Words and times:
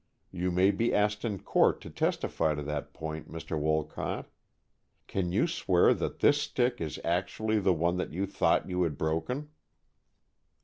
You 0.31 0.49
may 0.49 0.71
be 0.71 0.95
asked 0.95 1.23
in 1.23 1.43
court 1.43 1.79
to 1.81 1.91
testify 1.91 2.55
to 2.55 2.63
that 2.63 2.91
point, 2.91 3.31
Mr. 3.31 3.55
Wolcott. 3.55 4.25
Can 5.05 5.31
you 5.31 5.45
swear 5.45 5.93
that 5.93 6.21
this 6.21 6.41
stick 6.41 6.81
is 6.81 6.99
actually 7.03 7.59
the 7.59 7.71
one 7.75 7.97
that 7.97 8.11
you 8.11 8.25
thought 8.25 8.67
you 8.67 8.81
had 8.81 8.97
broken?" 8.97 9.51